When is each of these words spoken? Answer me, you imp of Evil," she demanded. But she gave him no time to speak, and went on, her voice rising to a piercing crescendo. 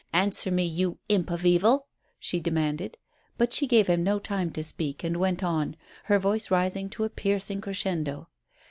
Answer 0.13 0.49
me, 0.49 0.65
you 0.65 0.97
imp 1.09 1.29
of 1.29 1.45
Evil," 1.45 1.85
she 2.17 2.39
demanded. 2.39 2.97
But 3.37 3.53
she 3.53 3.67
gave 3.67 3.85
him 3.85 4.03
no 4.03 4.17
time 4.17 4.49
to 4.53 4.63
speak, 4.63 5.03
and 5.03 5.17
went 5.17 5.43
on, 5.43 5.75
her 6.05 6.17
voice 6.17 6.49
rising 6.49 6.89
to 6.89 7.03
a 7.03 7.09
piercing 7.09 7.61
crescendo. 7.61 8.27